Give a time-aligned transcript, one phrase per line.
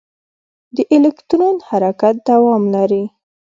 [0.75, 3.03] د الکترون حرکت دوام لري.